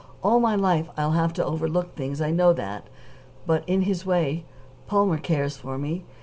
All 0.23 0.39
my 0.39 0.55
life 0.55 0.89
I'll 0.97 1.11
have 1.11 1.31
to 1.33 1.45
overlook 1.45 1.93
things; 1.93 2.21
I 2.21 2.31
know 2.31 2.53
that. 2.53 2.87
But, 3.45 3.61
in 3.69 3.83
his 3.83 4.03
way, 4.03 4.45
Palmer 4.87 5.19
cares 5.19 5.57
for 5.57 5.77
me. 5.77 6.03